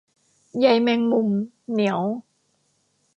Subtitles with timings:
[0.59, 1.29] ใยแมงมุม
[1.71, 2.01] เหนียว